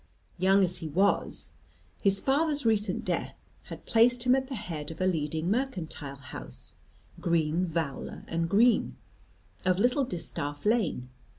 [0.39, 1.51] Young as he was,
[2.01, 6.73] his father's recent death had placed him at the head of a leading mercantile house,
[7.19, 8.95] Green, Vowler, and Green,
[9.63, 11.09] of Little Distaff Lane.